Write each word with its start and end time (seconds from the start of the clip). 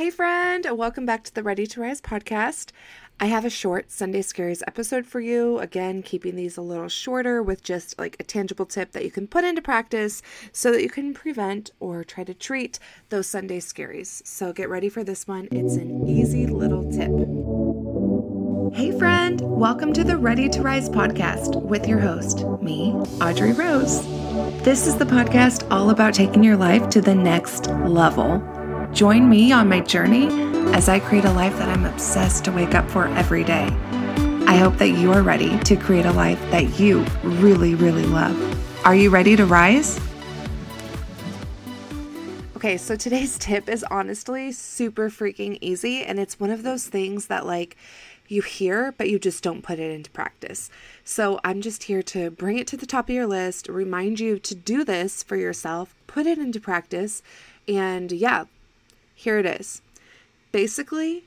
Hey, 0.00 0.08
friend, 0.08 0.66
welcome 0.72 1.04
back 1.04 1.24
to 1.24 1.34
the 1.34 1.42
Ready 1.42 1.66
to 1.66 1.82
Rise 1.82 2.00
podcast. 2.00 2.70
I 3.20 3.26
have 3.26 3.44
a 3.44 3.50
short 3.50 3.90
Sunday 3.90 4.22
Scaries 4.22 4.62
episode 4.66 5.04
for 5.04 5.20
you. 5.20 5.58
Again, 5.58 6.02
keeping 6.02 6.36
these 6.36 6.56
a 6.56 6.62
little 6.62 6.88
shorter 6.88 7.42
with 7.42 7.62
just 7.62 7.98
like 7.98 8.16
a 8.18 8.24
tangible 8.24 8.64
tip 8.64 8.92
that 8.92 9.04
you 9.04 9.10
can 9.10 9.26
put 9.26 9.44
into 9.44 9.60
practice 9.60 10.22
so 10.52 10.72
that 10.72 10.82
you 10.82 10.88
can 10.88 11.12
prevent 11.12 11.72
or 11.80 12.02
try 12.02 12.24
to 12.24 12.32
treat 12.32 12.78
those 13.10 13.26
Sunday 13.26 13.60
Scaries. 13.60 14.26
So 14.26 14.54
get 14.54 14.70
ready 14.70 14.88
for 14.88 15.04
this 15.04 15.28
one. 15.28 15.48
It's 15.52 15.74
an 15.74 16.08
easy 16.08 16.46
little 16.46 16.90
tip. 16.90 17.12
Hey, 18.74 18.98
friend, 18.98 19.42
welcome 19.42 19.92
to 19.92 20.02
the 20.02 20.16
Ready 20.16 20.48
to 20.48 20.62
Rise 20.62 20.88
podcast 20.88 21.60
with 21.60 21.86
your 21.86 21.98
host, 21.98 22.46
me, 22.62 22.92
Audrey 23.20 23.52
Rose. 23.52 24.02
This 24.64 24.86
is 24.86 24.96
the 24.96 25.04
podcast 25.04 25.70
all 25.70 25.90
about 25.90 26.14
taking 26.14 26.42
your 26.42 26.56
life 26.56 26.88
to 26.88 27.02
the 27.02 27.14
next 27.14 27.66
level. 27.66 28.59
Join 28.92 29.28
me 29.28 29.52
on 29.52 29.68
my 29.68 29.80
journey 29.80 30.26
as 30.74 30.88
I 30.88 30.98
create 30.98 31.24
a 31.24 31.32
life 31.32 31.56
that 31.58 31.68
I'm 31.68 31.86
obsessed 31.86 32.44
to 32.44 32.52
wake 32.52 32.74
up 32.74 32.90
for 32.90 33.06
every 33.06 33.44
day. 33.44 33.68
I 34.46 34.56
hope 34.56 34.78
that 34.78 34.90
you 34.90 35.12
are 35.12 35.22
ready 35.22 35.58
to 35.60 35.76
create 35.76 36.06
a 36.06 36.12
life 36.12 36.40
that 36.50 36.80
you 36.80 37.04
really, 37.22 37.76
really 37.76 38.04
love. 38.04 38.36
Are 38.84 38.94
you 38.94 39.10
ready 39.10 39.36
to 39.36 39.46
rise? 39.46 40.00
Okay, 42.56 42.76
so 42.76 42.96
today's 42.96 43.38
tip 43.38 43.68
is 43.68 43.84
honestly 43.84 44.50
super 44.50 45.08
freaking 45.08 45.56
easy, 45.60 46.02
and 46.02 46.18
it's 46.18 46.40
one 46.40 46.50
of 46.50 46.64
those 46.64 46.88
things 46.88 47.28
that, 47.28 47.46
like, 47.46 47.76
you 48.26 48.42
hear, 48.42 48.92
but 48.98 49.08
you 49.08 49.18
just 49.18 49.42
don't 49.42 49.62
put 49.62 49.78
it 49.78 49.90
into 49.92 50.10
practice. 50.10 50.68
So 51.04 51.40
I'm 51.44 51.60
just 51.62 51.84
here 51.84 52.02
to 52.02 52.30
bring 52.30 52.58
it 52.58 52.66
to 52.66 52.76
the 52.76 52.86
top 52.86 53.08
of 53.08 53.14
your 53.14 53.26
list, 53.26 53.68
remind 53.68 54.20
you 54.20 54.38
to 54.40 54.54
do 54.54 54.84
this 54.84 55.22
for 55.22 55.36
yourself, 55.36 55.94
put 56.06 56.26
it 56.26 56.38
into 56.38 56.60
practice, 56.60 57.22
and 57.68 58.12
yeah, 58.12 58.44
here 59.20 59.38
it 59.38 59.44
is. 59.44 59.82
Basically, 60.50 61.24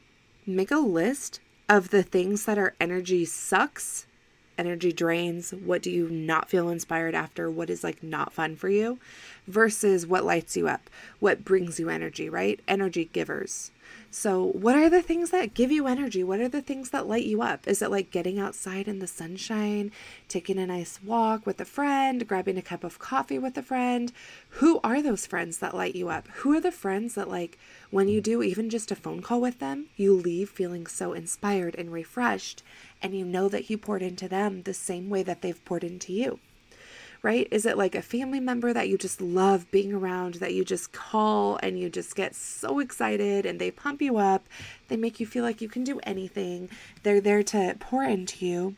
make 0.47 0.71
a 0.71 0.77
list 0.77 1.39
of 1.69 1.91
the 1.91 2.01
things 2.01 2.45
that 2.45 2.57
are 2.57 2.73
energy 2.81 3.23
sucks, 3.23 4.07
energy 4.57 4.91
drains, 4.91 5.51
what 5.51 5.83
do 5.83 5.91
you 5.91 6.09
not 6.09 6.49
feel 6.49 6.69
inspired 6.69 7.13
after, 7.13 7.51
what 7.51 7.69
is 7.69 7.83
like 7.83 8.01
not 8.01 8.33
fun 8.33 8.55
for 8.55 8.67
you, 8.67 8.97
versus 9.47 10.07
what 10.07 10.25
lights 10.25 10.57
you 10.57 10.67
up, 10.67 10.89
what 11.19 11.45
brings 11.45 11.79
you 11.79 11.87
energy, 11.89 12.27
right? 12.29 12.59
Energy 12.67 13.11
givers. 13.13 13.69
So, 14.11 14.43
what 14.43 14.75
are 14.75 14.89
the 14.89 15.01
things 15.01 15.31
that 15.31 15.55
give 15.55 15.71
you 15.71 15.87
energy? 15.87 16.23
What 16.23 16.39
are 16.39 16.47
the 16.47 16.61
things 16.61 16.91
that 16.91 17.07
light 17.07 17.25
you 17.25 17.41
up? 17.41 17.67
Is 17.67 17.81
it 17.81 17.89
like 17.89 18.11
getting 18.11 18.37
outside 18.37 18.87
in 18.87 18.99
the 18.99 19.07
sunshine, 19.07 19.91
taking 20.27 20.59
a 20.59 20.67
nice 20.67 21.01
walk 21.03 21.45
with 21.45 21.59
a 21.59 21.65
friend, 21.65 22.27
grabbing 22.27 22.57
a 22.57 22.61
cup 22.61 22.83
of 22.83 22.99
coffee 22.99 23.39
with 23.39 23.57
a 23.57 23.63
friend? 23.63 24.11
Who 24.59 24.79
are 24.83 25.01
those 25.01 25.25
friends 25.25 25.57
that 25.57 25.75
light 25.75 25.95
you 25.95 26.09
up? 26.09 26.27
Who 26.27 26.53
are 26.53 26.61
the 26.61 26.71
friends 26.71 27.15
that, 27.15 27.27
like, 27.27 27.57
when 27.89 28.07
you 28.07 28.21
do 28.21 28.43
even 28.43 28.69
just 28.69 28.91
a 28.91 28.95
phone 28.95 29.21
call 29.21 29.41
with 29.41 29.59
them, 29.59 29.87
you 29.97 30.13
leave 30.13 30.49
feeling 30.49 30.85
so 30.85 31.13
inspired 31.13 31.73
and 31.75 31.91
refreshed, 31.91 32.61
and 33.01 33.15
you 33.15 33.25
know 33.25 33.49
that 33.49 33.69
you 33.69 33.77
poured 33.79 34.03
into 34.03 34.27
them 34.27 34.61
the 34.61 34.73
same 34.75 35.09
way 35.09 35.23
that 35.23 35.41
they've 35.41 35.65
poured 35.65 35.83
into 35.83 36.13
you? 36.13 36.39
Right? 37.23 37.47
Is 37.51 37.65
it 37.65 37.77
like 37.77 37.95
a 37.95 38.01
family 38.01 38.41
member 38.41 38.73
that 38.73 38.89
you 38.89 38.97
just 38.97 39.21
love 39.21 39.71
being 39.71 39.93
around, 39.93 40.35
that 40.35 40.53
you 40.53 40.65
just 40.65 40.91
call 40.91 41.57
and 41.63 41.79
you 41.79 41.89
just 41.89 42.15
get 42.15 42.35
so 42.35 42.79
excited 42.79 43.45
and 43.45 43.59
they 43.59 43.71
pump 43.71 44.01
you 44.01 44.17
up? 44.17 44.47
They 44.89 44.97
make 44.97 45.21
you 45.21 45.25
feel 45.25 45.43
like 45.43 45.61
you 45.61 45.69
can 45.69 45.85
do 45.85 45.99
anything. 46.03 46.69
They're 47.01 47.21
there 47.21 47.41
to 47.43 47.77
pour 47.79 48.03
into 48.03 48.45
you. 48.45 48.75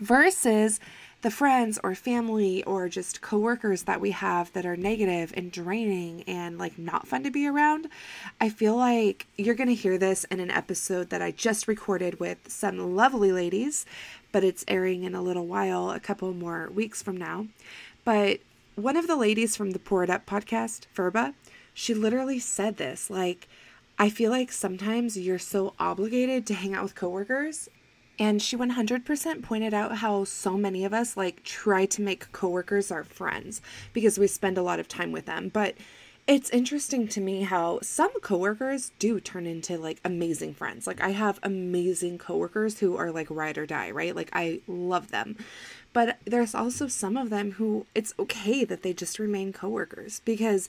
Versus 0.00 0.80
the 1.20 1.30
friends 1.30 1.80
or 1.82 1.94
family 1.94 2.62
or 2.62 2.88
just 2.88 3.20
coworkers 3.20 3.82
that 3.82 4.00
we 4.00 4.12
have 4.12 4.52
that 4.52 4.64
are 4.64 4.76
negative 4.76 5.32
and 5.36 5.50
draining 5.50 6.22
and 6.24 6.58
like 6.58 6.78
not 6.78 7.08
fun 7.08 7.24
to 7.24 7.30
be 7.30 7.46
around, 7.46 7.88
I 8.40 8.48
feel 8.48 8.76
like 8.76 9.26
you're 9.36 9.56
going 9.56 9.68
to 9.68 9.74
hear 9.74 9.98
this 9.98 10.24
in 10.24 10.38
an 10.38 10.50
episode 10.50 11.10
that 11.10 11.20
I 11.20 11.32
just 11.32 11.66
recorded 11.66 12.20
with 12.20 12.38
some 12.48 12.94
lovely 12.94 13.32
ladies 13.32 13.84
but 14.32 14.44
it's 14.44 14.64
airing 14.68 15.04
in 15.04 15.14
a 15.14 15.22
little 15.22 15.46
while, 15.46 15.90
a 15.90 16.00
couple 16.00 16.32
more 16.32 16.70
weeks 16.72 17.02
from 17.02 17.16
now. 17.16 17.46
But 18.04 18.40
one 18.74 18.96
of 18.96 19.06
the 19.06 19.16
ladies 19.16 19.56
from 19.56 19.72
the 19.72 19.78
Pour 19.78 20.04
It 20.04 20.10
Up 20.10 20.26
podcast, 20.26 20.86
Verba, 20.94 21.34
she 21.74 21.94
literally 21.94 22.38
said 22.38 22.76
this 22.76 23.10
like, 23.10 23.48
I 23.98 24.10
feel 24.10 24.30
like 24.30 24.52
sometimes 24.52 25.18
you're 25.18 25.38
so 25.38 25.74
obligated 25.78 26.46
to 26.46 26.54
hang 26.54 26.74
out 26.74 26.84
with 26.84 26.94
coworkers. 26.94 27.68
And 28.18 28.42
she 28.42 28.56
100% 28.56 29.42
pointed 29.42 29.72
out 29.72 29.98
how 29.98 30.24
so 30.24 30.56
many 30.56 30.84
of 30.84 30.92
us 30.92 31.16
like 31.16 31.44
try 31.44 31.86
to 31.86 32.02
make 32.02 32.32
coworkers 32.32 32.90
our 32.90 33.04
friends 33.04 33.60
because 33.92 34.18
we 34.18 34.26
spend 34.26 34.58
a 34.58 34.62
lot 34.62 34.80
of 34.80 34.88
time 34.88 35.12
with 35.12 35.26
them. 35.26 35.50
But 35.50 35.74
it's 36.26 36.50
interesting 36.50 37.08
to 37.08 37.22
me 37.22 37.42
how 37.42 37.78
some 37.80 38.10
coworkers 38.20 38.92
do 38.98 39.18
turn 39.18 39.46
into 39.46 39.78
like 39.78 39.98
amazing 40.04 40.52
friends. 40.52 40.86
Like 40.86 41.00
I 41.00 41.10
have 41.10 41.40
amazing 41.42 42.18
coworkers 42.18 42.80
who 42.80 42.96
are 42.98 43.10
like 43.10 43.28
ride 43.30 43.56
or 43.56 43.64
die, 43.64 43.90
right? 43.90 44.14
Like 44.14 44.28
I 44.34 44.60
love 44.66 45.10
them. 45.10 45.36
But 45.94 46.18
there's 46.26 46.54
also 46.54 46.86
some 46.86 47.16
of 47.16 47.30
them 47.30 47.52
who 47.52 47.86
it's 47.94 48.12
okay 48.18 48.64
that 48.64 48.82
they 48.82 48.92
just 48.92 49.18
remain 49.18 49.54
coworkers 49.54 50.20
because 50.26 50.68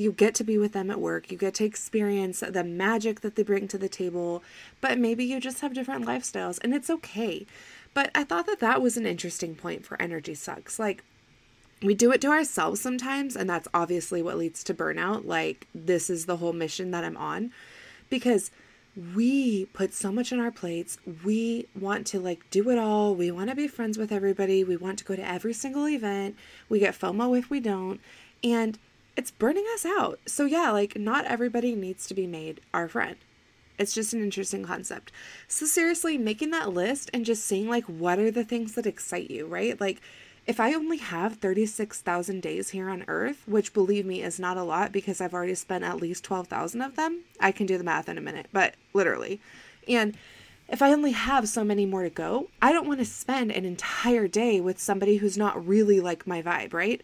you 0.00 0.12
get 0.12 0.34
to 0.36 0.44
be 0.44 0.56
with 0.56 0.72
them 0.72 0.90
at 0.90 0.98
work, 0.98 1.30
you 1.30 1.36
get 1.36 1.54
to 1.54 1.64
experience 1.64 2.40
the 2.40 2.64
magic 2.64 3.20
that 3.20 3.36
they 3.36 3.42
bring 3.42 3.68
to 3.68 3.76
the 3.76 3.88
table, 3.88 4.42
but 4.80 4.98
maybe 4.98 5.24
you 5.24 5.38
just 5.38 5.60
have 5.60 5.74
different 5.74 6.06
lifestyles 6.06 6.58
and 6.62 6.74
it's 6.74 6.88
okay. 6.88 7.46
But 7.92 8.10
I 8.14 8.24
thought 8.24 8.46
that 8.46 8.60
that 8.60 8.80
was 8.80 8.96
an 8.96 9.04
interesting 9.04 9.54
point 9.54 9.84
for 9.84 10.00
energy 10.00 10.34
sucks. 10.34 10.78
Like 10.78 11.04
we 11.82 11.94
do 11.94 12.12
it 12.12 12.22
to 12.22 12.28
ourselves 12.28 12.80
sometimes 12.80 13.36
and 13.36 13.48
that's 13.48 13.68
obviously 13.74 14.22
what 14.22 14.38
leads 14.38 14.64
to 14.64 14.74
burnout. 14.74 15.26
Like 15.26 15.66
this 15.74 16.08
is 16.08 16.24
the 16.24 16.38
whole 16.38 16.54
mission 16.54 16.92
that 16.92 17.04
i'm 17.04 17.18
on. 17.18 17.52
Because 18.08 18.50
we 19.14 19.66
put 19.66 19.92
so 19.92 20.10
much 20.10 20.32
on 20.32 20.40
our 20.40 20.50
plates. 20.50 20.96
We 21.22 21.66
want 21.78 22.06
to 22.08 22.20
like 22.20 22.48
do 22.50 22.70
it 22.70 22.78
all. 22.78 23.14
We 23.14 23.30
want 23.30 23.50
to 23.50 23.56
be 23.56 23.68
friends 23.68 23.98
with 23.98 24.12
everybody. 24.12 24.64
We 24.64 24.78
want 24.78 24.98
to 25.00 25.04
go 25.04 25.14
to 25.14 25.28
every 25.28 25.52
single 25.52 25.86
event. 25.86 26.36
We 26.70 26.78
get 26.78 26.98
fomo 26.98 27.38
if 27.38 27.50
we 27.50 27.60
don't. 27.60 28.00
And 28.42 28.78
it's 29.20 29.30
burning 29.30 29.66
us 29.74 29.84
out 29.84 30.18
so 30.26 30.44
yeah 30.44 30.70
like 30.70 30.98
not 30.98 31.24
everybody 31.26 31.74
needs 31.74 32.06
to 32.06 32.14
be 32.14 32.26
made 32.26 32.60
our 32.74 32.88
friend 32.88 33.16
it's 33.80 33.94
just 33.94 34.12
an 34.12 34.22
interesting 34.22 34.62
concept. 34.62 35.10
So 35.48 35.64
seriously, 35.64 36.18
making 36.18 36.50
that 36.50 36.74
list 36.74 37.10
and 37.14 37.24
just 37.24 37.46
seeing 37.46 37.66
like 37.66 37.84
what 37.84 38.18
are 38.18 38.30
the 38.30 38.44
things 38.44 38.74
that 38.74 38.84
excite 38.84 39.30
you, 39.30 39.46
right? 39.46 39.80
Like 39.80 40.02
if 40.46 40.60
I 40.60 40.74
only 40.74 40.98
have 40.98 41.36
36,000 41.36 42.42
days 42.42 42.70
here 42.70 42.90
on 42.90 43.04
earth, 43.08 43.42
which 43.46 43.72
believe 43.72 44.04
me 44.04 44.22
is 44.22 44.38
not 44.38 44.58
a 44.58 44.62
lot 44.62 44.92
because 44.92 45.20
I've 45.20 45.32
already 45.32 45.54
spent 45.54 45.84
at 45.84 45.96
least 45.96 46.24
12,000 46.24 46.82
of 46.82 46.96
them, 46.96 47.20
I 47.40 47.52
can 47.52 47.64
do 47.64 47.78
the 47.78 47.84
math 47.84 48.10
in 48.10 48.18
a 48.18 48.20
minute, 48.20 48.48
but 48.52 48.74
literally. 48.92 49.40
And 49.88 50.14
if 50.68 50.82
I 50.82 50.92
only 50.92 51.12
have 51.12 51.48
so 51.48 51.64
many 51.64 51.86
more 51.86 52.02
to 52.02 52.10
go, 52.10 52.48
I 52.60 52.72
don't 52.72 52.86
want 52.86 53.00
to 53.00 53.06
spend 53.06 53.50
an 53.50 53.64
entire 53.64 54.28
day 54.28 54.60
with 54.60 54.78
somebody 54.78 55.16
who's 55.16 55.38
not 55.38 55.66
really 55.66 56.00
like 56.00 56.26
my 56.26 56.42
vibe, 56.42 56.74
right? 56.74 57.00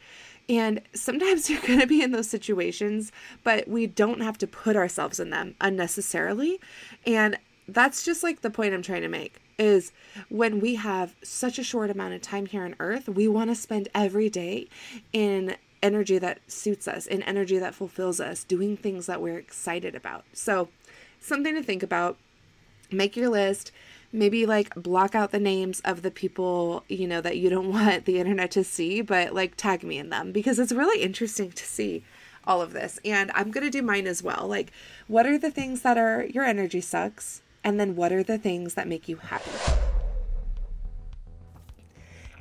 And 0.49 0.81
sometimes 0.95 1.51
you're 1.51 1.61
going 1.63 1.81
to 1.81 1.87
be 1.87 2.03
in 2.03 2.13
those 2.13 2.29
situations, 2.29 3.13
but 3.43 3.67
we 3.69 3.87
don't 3.87 4.21
have 4.21 4.39
to 4.39 4.47
put 4.47 4.77
ourselves 4.77 5.19
in 5.21 5.31
them 5.31 5.55
unnecessarily. 5.61 6.61
And 7.07 7.39
that's 7.69 8.05
just 8.05 8.23
like 8.23 8.43
the 8.43 8.51
point 8.51 8.75
I'm 8.75 8.83
trying 8.83 9.03
to 9.03 9.09
make 9.09 9.41
is 9.59 9.93
when 10.29 10.61
we 10.61 10.75
have 10.77 11.15
such 11.23 11.59
a 11.59 11.65
short 11.65 11.91
amount 11.91 12.15
of 12.15 12.23
time 12.23 12.47
here 12.47 12.65
on 12.65 12.77
earth, 12.79 13.09
we 13.09 13.27
want 13.27 13.51
to 13.51 13.55
spend 13.55 13.89
every 13.95 14.29
day 14.29 14.69
in 15.13 15.57
energy 15.83 16.19
that 16.19 16.41
suits 16.47 16.87
us, 16.87 17.07
in 17.07 17.23
energy 17.23 17.59
that 17.59 17.75
fulfills 17.75 18.21
us, 18.21 18.45
doing 18.45 18.77
things 18.77 19.07
that 19.07 19.21
we're 19.21 19.39
excited 19.39 19.95
about. 19.95 20.25
So, 20.33 20.69
something 21.21 21.55
to 21.55 21.63
think 21.63 21.83
about. 21.83 22.19
Make 22.91 23.17
your 23.17 23.29
list. 23.29 23.73
Maybe 24.17 24.47
like 24.47 24.75
block 24.75 25.15
out 25.15 25.31
the 25.31 25.39
names 25.39 25.81
of 25.81 26.03
the 26.03 26.11
people, 26.11 26.85
you 26.89 27.07
know, 27.07 27.21
that 27.21 27.37
you 27.37 27.51
don't 27.51 27.71
want 27.73 28.07
the 28.07 28.19
internet 28.19 28.51
to 28.53 28.65
see, 28.65 29.03
but 29.03 29.35
like 29.35 29.57
tag 29.57 29.83
me 29.83 29.99
in 29.99 30.11
them 30.11 30.33
because 30.33 30.59
it's 30.59 30.73
really 30.73 31.03
interesting 31.03 31.53
to 31.53 31.65
see 31.65 32.03
all 32.47 32.63
of 32.63 32.73
this. 32.73 32.99
And 33.05 33.31
I'm 33.35 33.51
going 33.51 33.65
to 33.65 33.71
do 33.71 33.83
mine 33.83 34.07
as 34.07 34.23
well. 34.23 34.47
Like, 34.49 34.73
what 35.07 35.27
are 35.27 35.39
the 35.39 35.51
things 35.51 35.83
that 35.83 35.99
are 35.99 36.25
your 36.25 36.45
energy 36.45 36.81
sucks? 36.81 37.43
And 37.63 37.79
then 37.79 37.97
what 37.97 38.13
are 38.13 38.23
the 38.23 38.39
things 38.39 38.75
that 38.75 38.89
make 38.89 39.09
you 39.09 39.17
happy? 39.17 39.51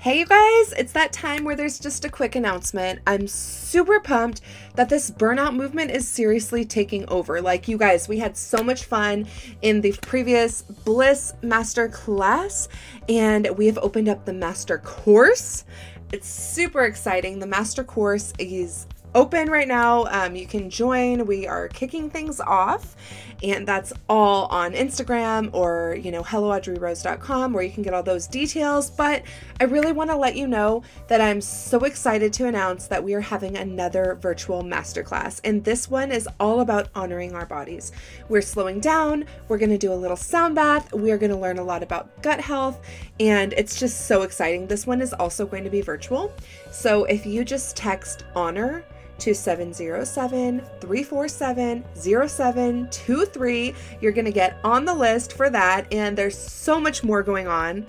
Hey, 0.05 0.19
you 0.19 0.27
guys, 0.27 0.71
it's 0.77 0.91
that 0.91 1.11
time 1.11 1.45
where 1.45 1.55
there's 1.55 1.79
just 1.79 2.05
a 2.05 2.09
quick 2.09 2.35
announcement. 2.35 2.99
I'm 3.07 3.27
super 3.27 3.99
pumped 3.99 4.41
that 4.75 4.87
this 4.87 5.09
burnout 5.09 5.55
movement 5.55 5.89
is 5.89 6.07
seriously 6.07 6.63
taking 6.63 7.09
over. 7.09 7.41
Like, 7.41 7.67
you 7.67 7.79
guys, 7.79 8.07
we 8.07 8.19
had 8.19 8.37
so 8.37 8.63
much 8.63 8.83
fun 8.83 9.25
in 9.63 9.81
the 9.81 9.93
previous 10.03 10.61
Bliss 10.61 11.33
Master 11.41 11.89
class, 11.89 12.69
and 13.09 13.49
we 13.57 13.65
have 13.65 13.79
opened 13.79 14.07
up 14.07 14.25
the 14.25 14.33
Master 14.33 14.77
course. 14.77 15.65
It's 16.13 16.27
super 16.29 16.83
exciting. 16.83 17.39
The 17.39 17.47
Master 17.47 17.83
course 17.83 18.31
is 18.37 18.85
open 19.15 19.49
right 19.49 19.67
now. 19.67 20.05
Um, 20.11 20.35
you 20.35 20.45
can 20.45 20.69
join. 20.69 21.25
We 21.25 21.47
are 21.47 21.67
kicking 21.69 22.11
things 22.11 22.39
off 22.39 22.95
and 23.43 23.67
that's 23.67 23.93
all 24.09 24.45
on 24.47 24.73
Instagram 24.73 25.49
or, 25.53 25.97
you 26.01 26.11
know, 26.11 26.23
helloaudreyrose.com 26.23 27.53
where 27.53 27.63
you 27.63 27.71
can 27.71 27.83
get 27.83 27.93
all 27.93 28.03
those 28.03 28.27
details. 28.27 28.89
But 28.89 29.23
I 29.59 29.65
really 29.65 29.91
want 29.91 30.09
to 30.09 30.15
let 30.15 30.35
you 30.35 30.47
know 30.47 30.83
that 31.07 31.21
I'm 31.21 31.41
so 31.41 31.79
excited 31.79 32.33
to 32.33 32.47
announce 32.47 32.87
that 32.87 33.03
we 33.03 33.13
are 33.13 33.21
having 33.21 33.57
another 33.57 34.17
virtual 34.21 34.63
masterclass. 34.63 35.41
And 35.43 35.63
this 35.63 35.89
one 35.89 36.11
is 36.11 36.27
all 36.39 36.61
about 36.61 36.89
honoring 36.95 37.33
our 37.33 37.45
bodies. 37.45 37.91
We're 38.29 38.41
slowing 38.41 38.79
down, 38.79 39.25
we're 39.47 39.57
going 39.57 39.69
to 39.69 39.77
do 39.77 39.93
a 39.93 39.95
little 39.95 40.17
sound 40.17 40.55
bath, 40.55 40.93
we're 40.93 41.17
going 41.17 41.31
to 41.31 41.37
learn 41.37 41.57
a 41.57 41.63
lot 41.63 41.83
about 41.83 42.21
gut 42.21 42.39
health, 42.39 42.81
and 43.19 43.53
it's 43.53 43.79
just 43.79 44.07
so 44.07 44.23
exciting. 44.23 44.67
This 44.67 44.87
one 44.87 45.01
is 45.01 45.13
also 45.13 45.45
going 45.45 45.63
to 45.63 45.69
be 45.69 45.81
virtual. 45.81 46.33
So 46.71 47.05
if 47.05 47.25
you 47.25 47.43
just 47.45 47.75
text 47.75 48.25
honor, 48.35 48.83
to 49.19 49.33
707 49.33 50.61
347 50.79 51.83
0723. 51.95 53.75
You're 54.01 54.11
going 54.11 54.25
to 54.25 54.31
get 54.31 54.57
on 54.63 54.85
the 54.85 54.93
list 54.93 55.33
for 55.33 55.49
that, 55.49 55.91
and 55.91 56.17
there's 56.17 56.37
so 56.37 56.79
much 56.79 57.03
more 57.03 57.23
going 57.23 57.47
on. 57.47 57.85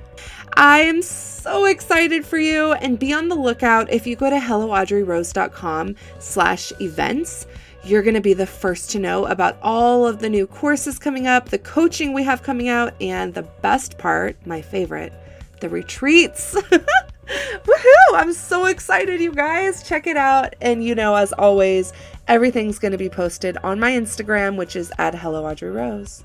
I 0.54 0.80
am 0.80 1.02
so 1.02 1.66
excited 1.66 2.24
for 2.24 2.38
you, 2.38 2.72
and 2.72 2.98
be 2.98 3.12
on 3.12 3.28
the 3.28 3.34
lookout. 3.34 3.92
If 3.92 4.06
you 4.06 4.16
go 4.16 4.30
to 4.30 4.38
helloaudreyrose.com 4.38 5.96
slash 6.18 6.72
events, 6.80 7.46
you're 7.84 8.02
going 8.02 8.14
to 8.14 8.20
be 8.20 8.34
the 8.34 8.46
first 8.46 8.90
to 8.90 8.98
know 8.98 9.26
about 9.26 9.58
all 9.62 10.06
of 10.06 10.18
the 10.18 10.28
new 10.28 10.46
courses 10.46 10.98
coming 10.98 11.26
up, 11.26 11.50
the 11.50 11.58
coaching 11.58 12.12
we 12.12 12.24
have 12.24 12.42
coming 12.42 12.68
out, 12.68 12.94
and 13.00 13.32
the 13.32 13.44
best 13.62 13.96
part, 13.96 14.36
my 14.46 14.60
favorite, 14.60 15.12
the 15.60 15.68
retreats. 15.68 16.56
Woohoo! 17.26 18.14
I'm 18.14 18.32
so 18.32 18.66
excited, 18.66 19.20
you 19.20 19.32
guys. 19.32 19.82
Check 19.82 20.06
it 20.06 20.16
out. 20.16 20.54
And 20.60 20.84
you 20.84 20.94
know, 20.94 21.14
as 21.14 21.32
always, 21.32 21.92
everything's 22.28 22.78
going 22.78 22.92
to 22.92 22.98
be 22.98 23.08
posted 23.08 23.56
on 23.58 23.80
my 23.80 23.92
Instagram, 23.92 24.56
which 24.56 24.76
is 24.76 24.92
at 24.98 25.14
Hello 25.14 25.44
Audrey 25.44 25.70
Rose. 25.70 26.24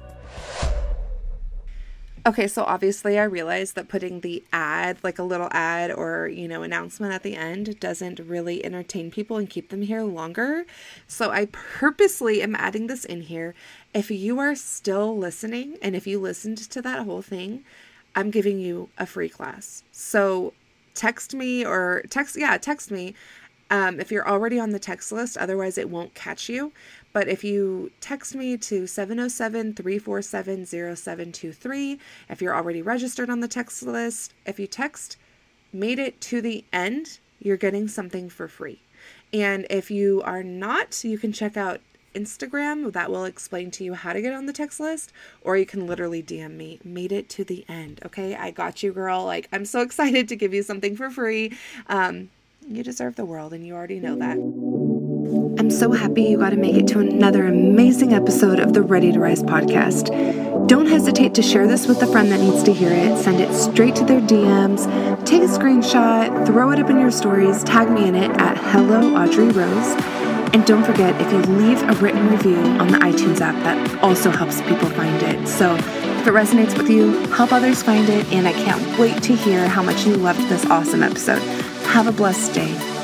Okay, 2.24 2.48
so 2.48 2.64
obviously 2.64 3.18
I 3.18 3.24
realized 3.24 3.74
that 3.74 3.88
putting 3.88 4.20
the 4.20 4.44
ad, 4.54 5.00
like 5.02 5.18
a 5.18 5.24
little 5.24 5.48
ad 5.50 5.92
or, 5.92 6.28
you 6.28 6.48
know, 6.48 6.62
announcement 6.62 7.14
at 7.14 7.24
the 7.24 7.36
end 7.36 7.80
doesn't 7.80 8.20
really 8.20 8.64
entertain 8.64 9.10
people 9.10 9.38
and 9.38 9.50
keep 9.50 9.70
them 9.70 9.82
here 9.82 10.04
longer. 10.04 10.66
So 11.08 11.32
I 11.32 11.48
purposely 11.52 12.44
am 12.44 12.56
adding 12.56 12.86
this 12.86 13.06
in 13.06 13.22
here. 13.22 13.56
If 13.92 14.12
you 14.12 14.38
are 14.38 14.54
still 14.54 15.18
listening 15.18 15.78
and 15.82 15.96
if 15.96 16.06
you 16.06 16.20
listened 16.20 16.60
to 16.60 16.80
that 16.84 17.06
whole 17.06 17.24
thing, 17.24 17.66
I'm 18.16 18.30
giving 18.30 18.60
you 18.60 18.90
a 19.00 19.08
free 19.08 19.30
class. 19.30 19.84
So 19.92 20.54
text 20.94 21.34
me 21.34 21.66
or 21.66 22.04
text, 22.10 22.38
yeah, 22.38 22.58
text 22.58 22.92
me 22.92 23.14
um, 23.70 24.00
if 24.00 24.12
you're 24.12 24.28
already 24.28 24.60
on 24.60 24.72
the 24.72 24.80
text 24.80 25.12
list. 25.12 25.38
Otherwise, 25.38 25.78
it 25.78 25.90
won't 25.90 26.14
catch 26.14 26.50
you. 26.50 26.72
But 27.14 27.28
if 27.28 27.44
you 27.44 27.92
text 28.00 28.36
me 28.36 28.58
to 28.58 28.88
707 28.88 29.74
347 29.74 30.66
0723, 30.66 32.00
if 32.30 32.42
you're 32.42 32.56
already 32.56 32.82
registered 32.82 33.30
on 33.30 33.40
the 33.40 33.48
text 33.48 33.84
list, 33.84 34.34
if 34.46 34.60
you 34.60 34.68
text 34.68 35.18
made 35.74 36.00
it 36.00 36.20
to 36.22 36.42
the 36.42 36.64
end, 36.72 37.20
you're 37.40 37.58
getting 37.58 37.88
something 37.88 38.30
for 38.30 38.48
free. 38.48 38.82
And 39.34 39.66
if 39.70 39.90
you 39.90 40.22
are 40.24 40.44
not, 40.44 41.04
you 41.04 41.18
can 41.18 41.32
check 41.32 41.58
out 41.58 41.82
Instagram 42.14 42.92
that 42.94 43.12
will 43.12 43.26
explain 43.26 43.72
to 43.72 43.84
you 43.84 43.94
how 43.94 44.14
to 44.14 44.22
get 44.22 44.34
on 44.34 44.46
the 44.46 44.54
text 44.54 44.80
list, 44.80 45.12
or 45.42 45.58
you 45.58 45.66
can 45.66 45.88
literally 45.88 46.22
DM 46.22 46.52
me. 46.52 46.80
Made 46.84 47.12
it 47.12 47.30
to 47.30 47.44
the 47.44 47.66
end. 47.68 48.00
Okay, 48.06 48.36
I 48.36 48.52
got 48.52 48.84
you, 48.84 48.92
girl. 48.92 49.26
Like, 49.26 49.48
I'm 49.52 49.66
so 49.66 49.82
excited 49.88 50.28
to 50.30 50.36
give 50.36 50.54
you 50.54 50.64
something 50.64 50.96
for 50.96 51.10
free. 51.10 51.58
Um, 51.88 52.30
you 52.68 52.84
deserve 52.84 53.16
the 53.16 53.26
world, 53.26 53.54
and 53.54 53.66
you 53.66 53.74
already 53.74 54.00
know 54.00 54.16
that. 54.16 54.38
I'm 55.60 55.72
so 55.72 55.92
happy 55.92 56.24
you 56.24 56.38
got 56.38 56.52
to 56.52 56.58
make 56.58 56.76
it 56.76 56.88
to 56.90 57.00
another 57.00 57.48
amazing 57.48 58.14
episode 58.14 58.60
of 58.60 58.74
the 58.74 58.82
Ready 58.82 59.12
to 59.12 59.20
Rise 59.20 59.44
podcast. 59.44 60.68
Don't 60.68 60.88
hesitate 60.88 61.34
to 61.36 61.42
share 61.42 61.68
this 61.68 61.88
with 61.88 62.02
a 62.02 62.08
friend 62.08 62.32
that 62.32 62.40
needs 62.40 62.64
to 62.64 62.74
hear 62.74 62.92
it. 62.92 63.18
Send 63.18 63.40
it 63.40 63.54
straight 63.54 63.96
to 63.96 64.06
their 64.06 64.22
DMs. 64.22 64.86
Take 65.26 65.42
a 65.42 65.48
screenshot, 65.48 66.46
throw 66.46 66.72
it 66.72 66.80
up 66.80 66.90
in 66.90 67.00
your 67.00 67.12
stories, 67.12 67.64
tag 67.64 67.90
me 67.90 68.08
in 68.08 68.16
it 68.16 68.32
at 68.32 68.58
Hello 68.58 69.16
Audrey 69.16 69.50
Rose 69.50 70.31
and 70.54 70.66
don't 70.66 70.84
forget, 70.84 71.20
if 71.22 71.32
you 71.32 71.40
leave 71.54 71.82
a 71.84 71.94
written 72.02 72.30
review 72.30 72.58
on 72.58 72.90
the 72.90 72.98
iTunes 72.98 73.40
app, 73.40 73.56
that 73.64 74.04
also 74.04 74.30
helps 74.30 74.62
people 74.62 74.90
find 74.90 75.24
it. 75.24 75.48
So 75.48 75.76
if 75.76 76.28
it 76.28 76.32
resonates 76.32 76.78
with 76.78 76.90
you, 76.90 77.12
help 77.28 77.54
others 77.54 77.82
find 77.82 78.08
it. 78.10 78.26
And 78.34 78.48
I 78.48 78.54
can't 78.54 79.00
wait 79.00 79.24
to 79.24 79.36
hear 79.36 79.68
how 79.68 79.82
much 79.82 80.06
you 80.06 80.16
loved 80.16 80.42
this 80.50 80.66
awesome 80.66 81.04
episode. 81.04 81.42
Have 81.88 82.08
a 82.08 82.12
blessed 82.12 82.54
day. 82.54 83.01